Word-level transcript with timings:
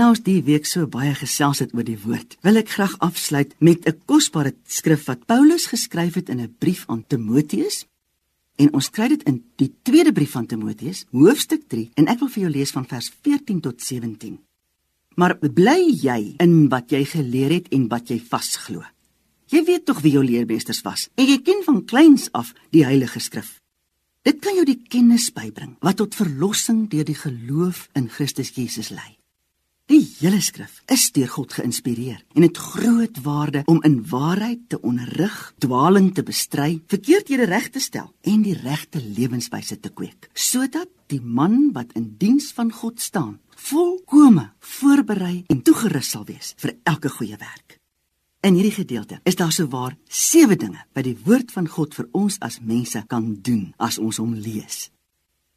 Nou 0.00 0.14
ons 0.14 0.22
die 0.24 0.38
week 0.40 0.64
so 0.64 0.88
baie 0.88 1.10
gesels 1.12 1.58
het 1.60 1.74
oor 1.76 1.84
die 1.84 1.98
woord, 2.00 2.38
wil 2.46 2.56
ek 2.56 2.70
graag 2.72 2.94
afsluit 3.04 3.50
met 3.60 3.84
'n 3.84 4.00
kosbare 4.08 4.54
skrif 4.64 5.04
wat 5.04 5.26
Paulus 5.28 5.66
geskryf 5.68 6.14
het 6.14 6.30
in 6.30 6.40
'n 6.40 6.54
brief 6.58 6.84
aan 6.88 7.04
Timoteus. 7.06 7.84
En 8.56 8.72
ons 8.72 8.90
kry 8.90 9.08
dit 9.08 9.22
in 9.24 9.44
die 9.56 9.72
tweede 9.82 10.12
brief 10.12 10.30
van 10.30 10.46
Timoteus, 10.46 11.04
hoofstuk 11.12 11.68
3, 11.68 11.90
en 11.94 12.06
ek 12.06 12.18
wil 12.18 12.28
vir 12.28 12.42
jou 12.42 12.52
lees 12.52 12.70
van 12.70 12.86
vers 12.86 13.12
14 13.22 13.60
tot 13.60 13.82
17. 13.82 14.38
Maar 15.16 15.36
bly 15.38 15.92
jy 16.02 16.34
in 16.38 16.68
wat 16.68 16.90
jy 16.90 17.04
geleer 17.04 17.50
het 17.50 17.68
en 17.68 17.88
wat 17.88 18.08
jy 18.08 18.20
vasglo. 18.20 18.82
Jy 19.46 19.64
weet 19.64 19.84
tog 19.84 20.00
wie 20.00 20.12
jou 20.12 20.24
leermeesters 20.24 20.82
was 20.82 21.10
en 21.14 21.26
jy 21.26 21.42
ken 21.42 21.62
van 21.64 21.84
kleins 21.84 22.32
af 22.32 22.54
die 22.70 22.84
Heilige 22.84 23.18
Skrif. 23.18 23.60
Dit 24.22 24.38
kan 24.38 24.54
jou 24.54 24.64
die 24.64 24.82
kennis 24.88 25.30
bybring 25.30 25.76
wat 25.80 25.96
tot 25.96 26.14
verlossing 26.14 26.88
deur 26.88 27.04
die 27.04 27.14
geloof 27.14 27.88
in 27.94 28.08
Christus 28.08 28.54
Jesus 28.54 28.88
lei. 28.88 29.19
Die 29.90 30.04
hele 30.20 30.38
skrif 30.38 30.76
is 30.94 31.08
deur 31.10 31.26
God 31.32 31.50
geïnspireer 31.56 32.20
en 32.38 32.44
het 32.44 32.58
groot 32.62 33.16
waarde 33.24 33.64
om 33.66 33.80
in 33.82 33.96
waarheid 34.06 34.60
te 34.70 34.78
onderrig, 34.86 35.34
dwaling 35.58 36.12
te 36.14 36.22
bestry, 36.22 36.76
verkeerdhede 36.86 37.48
reg 37.50 37.66
te 37.74 37.82
stel 37.82 38.12
en 38.22 38.44
die 38.46 38.54
regte 38.54 39.02
lewenswyse 39.02 39.80
te 39.82 39.90
kweek, 39.90 40.28
sodat 40.30 40.86
die 41.10 41.18
man 41.18 41.72
wat 41.74 41.90
in 41.98 42.12
diens 42.22 42.52
van 42.54 42.70
God 42.70 43.02
staan, 43.02 43.40
volkome 43.56 44.52
voorberei 44.76 45.42
en 45.50 45.64
toegerus 45.66 46.12
sal 46.14 46.22
wees 46.30 46.54
vir 46.62 46.76
elke 46.86 47.10
goeie 47.10 47.40
werk. 47.42 47.80
In 48.46 48.54
hierdie 48.54 48.76
gedeelte 48.78 49.18
is 49.26 49.40
daar 49.42 49.50
sowaar 49.52 49.98
7 50.06 50.54
dinge 50.54 50.86
wat 50.94 51.08
die 51.10 51.18
woord 51.26 51.50
van 51.50 51.66
God 51.66 51.98
vir 51.98 52.06
ons 52.14 52.38
as 52.38 52.62
mense 52.62 53.02
kan 53.10 53.32
doen 53.42 53.72
as 53.82 53.98
ons 53.98 54.22
hom 54.22 54.38
lees. 54.38 54.86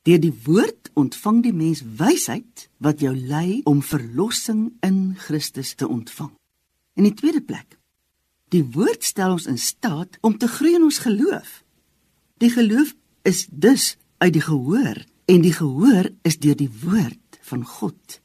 Deur 0.03 0.20
die 0.20 0.34
woord 0.45 0.91
ontvang 0.99 1.41
die 1.45 1.53
mens 1.55 1.84
wysheid 1.99 2.67
wat 2.84 2.99
jou 3.03 3.13
lei 3.16 3.62
om 3.70 3.81
verlossing 3.81 4.73
in 4.84 5.16
Christus 5.17 5.73
te 5.79 5.88
ontvang. 5.88 6.34
In 6.99 7.07
die 7.07 7.16
tweede 7.16 7.41
plek, 7.41 7.77
die 8.51 8.65
woord 8.76 9.04
stel 9.04 9.37
ons 9.37 9.48
in 9.49 9.57
staat 9.57 10.20
om 10.21 10.37
te 10.37 10.48
groei 10.48 10.76
in 10.76 10.84
ons 10.84 10.99
geloof. 11.05 11.63
Die 12.43 12.51
geloof 12.51 12.93
is 13.23 13.48
dus 13.49 13.95
uit 14.18 14.34
die 14.35 14.43
gehoor 14.43 14.99
en 15.26 15.41
die 15.41 15.55
gehoor 15.55 16.12
is 16.27 16.38
deur 16.38 16.60
die 16.60 16.71
woord 16.84 17.40
van 17.48 17.63
God. 17.65 18.20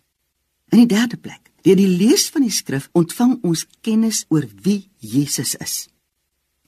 In 0.75 0.83
die 0.83 0.91
derde 0.91 1.17
plek, 1.17 1.49
Deur 1.69 1.77
die 1.77 1.91
lees 2.01 2.29
van 2.33 2.47
die 2.47 2.55
skrif 2.55 2.87
ontvang 2.97 3.39
ons 3.45 3.67
kennis 3.85 4.23
oor 4.33 4.47
wie 4.65 4.87
Jesus 5.03 5.57
is. 5.61 5.89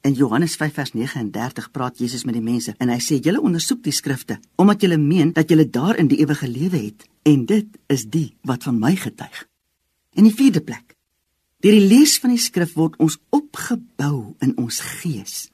In 0.01 0.15
Johannes 0.15 0.57
5 0.57 0.73
vers 0.73 0.93
39 0.93 1.71
praat 1.71 1.99
Jesus 1.99 2.25
met 2.25 2.35
die 2.35 2.45
mense 2.45 2.73
en 2.79 2.89
hy 2.89 2.97
sê: 3.05 3.19
"Julle 3.21 3.41
ondersoek 3.41 3.83
die 3.85 3.93
skrifte 3.93 4.39
omdat 4.57 4.81
julle 4.81 4.97
meen 4.97 5.33
dat 5.33 5.49
julle 5.49 5.69
daarin 5.69 6.09
die 6.09 6.21
ewige 6.25 6.49
lewe 6.49 6.77
het 6.77 7.05
en 7.23 7.45
dit 7.47 7.67
is 7.87 8.07
die 8.09 8.35
wat 8.43 8.63
van 8.63 8.79
my 8.79 8.97
getuig." 8.97 9.47
In 10.17 10.25
die 10.25 10.35
vierde 10.35 10.61
plek. 10.61 10.97
Deur 11.61 11.77
die 11.77 11.89
lees 11.89 12.19
van 12.19 12.31
die 12.31 12.41
skrif 12.41 12.73
word 12.75 12.97
ons 12.97 13.19
opgebou 13.29 14.35
in 14.41 14.57
ons 14.57 14.81
gees. 14.81 15.51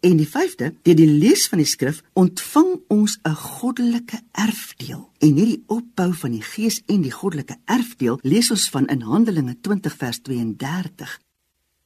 En 0.00 0.16
die 0.16 0.28
vyfde, 0.28 0.74
deur 0.82 0.94
die 0.94 1.10
lees 1.10 1.48
van 1.48 1.58
die 1.58 1.66
skrif 1.66 2.02
ontvang 2.12 2.80
ons 2.88 3.18
'n 3.24 3.34
goddelike 3.34 4.20
erfdeel. 4.32 5.10
En 5.18 5.34
hierdie 5.34 5.64
opbou 5.66 6.12
van 6.14 6.30
die 6.30 6.42
gees 6.42 6.82
en 6.86 7.00
die 7.02 7.10
goddelike 7.10 7.56
erfdeel 7.64 8.18
lees 8.22 8.50
ons 8.50 8.68
van 8.70 8.86
in 8.86 9.00
Handelinge 9.00 9.56
20 9.60 9.96
vers 9.96 10.20
32. 10.20 11.18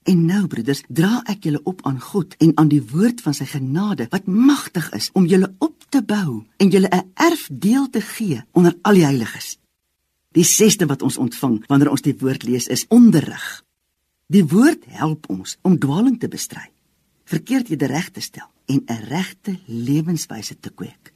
En 0.09 0.25
nou 0.25 0.47
broeders, 0.49 0.81
dra 0.89 1.21
ek 1.29 1.45
julle 1.45 1.61
op 1.69 1.83
aan 1.89 2.01
God 2.01 2.35
en 2.41 2.55
aan 2.57 2.71
die 2.73 2.83
woord 2.93 3.21
van 3.21 3.37
sy 3.37 3.45
genade 3.51 4.07
wat 4.13 4.27
magtig 4.27 4.89
is 4.97 5.11
om 5.13 5.29
julle 5.29 5.51
op 5.65 5.85
te 5.93 6.01
bou 6.03 6.45
en 6.57 6.73
julle 6.73 6.89
'n 6.89 7.13
erfdeel 7.15 7.91
te 7.91 8.01
gee 8.01 8.43
onder 8.53 8.75
al 8.83 8.95
die 8.95 9.05
heiliges. 9.05 9.59
Die 10.33 10.45
sesde 10.45 10.87
wat 10.87 11.03
ons 11.03 11.19
ontvang 11.19 11.67
wanneer 11.67 11.91
ons 11.91 12.03
die 12.03 12.17
woord 12.19 12.43
lees 12.43 12.67
is 12.67 12.87
onderrig. 12.89 13.65
Die 14.27 14.45
woord 14.45 14.85
help 14.87 15.29
ons 15.29 15.59
om 15.63 15.79
dwaaling 15.79 16.19
te 16.19 16.29
bestry 16.29 16.73
verkeerdhede 17.29 17.87
reg 17.87 18.11
te 18.11 18.21
stel 18.21 18.49
en 18.67 18.83
'n 18.87 19.05
regte 19.09 19.59
lewenswyse 19.67 20.57
te 20.61 20.71
kweek. 20.71 21.13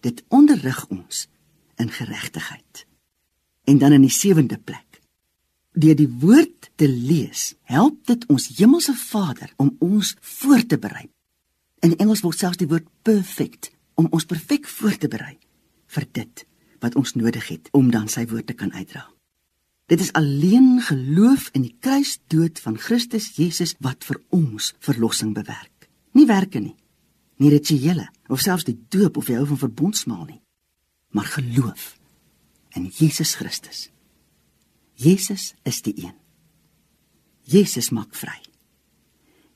Dit 0.00 0.22
onderrig 0.28 0.86
ons 0.88 1.28
in 1.76 1.90
geregtigheid. 1.90 2.86
En 3.64 3.78
dan 3.78 3.92
in 3.92 4.00
die 4.00 4.10
sewende 4.22 4.58
plek. 4.58 4.89
Deur 5.70 5.94
die 5.94 6.08
woord 6.08 6.70
te 6.74 6.88
lees, 6.90 7.54
help 7.70 8.02
dit 8.10 8.24
ons 8.26 8.48
hemelse 8.58 8.94
Vader 8.98 9.52
om 9.56 9.76
ons 9.78 10.16
voor 10.20 10.64
te 10.66 10.78
berei. 10.82 11.06
In 11.86 11.94
Engels 12.02 12.24
word 12.26 12.40
selfs 12.40 12.58
die 12.58 12.68
woord 12.68 12.88
perfect 13.06 13.70
om 13.94 14.08
ons 14.10 14.26
perfek 14.26 14.66
voor 14.66 14.96
te 14.98 15.08
berei 15.08 15.36
vir 15.94 16.06
dit 16.10 16.42
wat 16.82 16.96
ons 16.98 17.14
nodig 17.14 17.46
het 17.52 17.70
om 17.76 17.90
dan 17.94 18.08
sy 18.10 18.24
woord 18.26 18.48
te 18.50 18.56
kan 18.58 18.72
uitdra. 18.74 19.04
Dit 19.90 20.02
is 20.02 20.12
alleen 20.18 20.80
geloof 20.86 21.48
in 21.54 21.62
die 21.66 21.76
kruisdood 21.82 22.58
van 22.62 22.78
Christus 22.78 23.30
Jesus 23.36 23.76
wat 23.78 24.06
vir 24.06 24.20
ons 24.34 24.72
verlossing 24.82 25.34
bewerk. 25.34 25.86
Nie 26.18 26.26
werke 26.26 26.58
nie, 26.62 26.76
nie 27.38 27.50
rituele 27.54 28.08
of 28.28 28.42
selfs 28.42 28.66
die 28.66 28.78
doop 28.90 29.18
of 29.22 29.30
die 29.30 29.38
hou 29.38 29.46
van 29.52 29.62
verbondsmaal 29.68 30.26
nie, 30.26 30.42
maar 31.14 31.30
geloof 31.30 31.94
in 32.74 32.90
Jesus 32.90 33.36
Christus. 33.38 33.88
Jesus 35.00 35.54
is 35.64 35.80
die 35.82 35.94
een. 35.96 36.16
Jesus 37.48 37.90
maak 37.90 38.14
vry. 38.14 38.36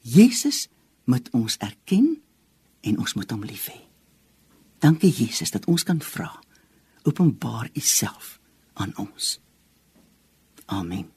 Jesus 0.01 0.69
moet 1.05 1.29
ons 1.37 1.57
erken 1.61 2.23
en 2.81 2.99
ons 2.99 3.15
moet 3.15 3.31
hom 3.31 3.45
lief 3.45 3.69
hê. 3.69 3.81
Dankie 4.81 5.13
Jesus 5.13 5.53
dat 5.53 5.69
ons 5.69 5.85
kan 5.85 6.01
vra. 6.01 6.31
Openbaar 7.05 7.69
U 7.73 7.81
self 7.81 8.39
aan 8.73 8.97
ons. 9.01 9.39
Amen. 10.67 11.14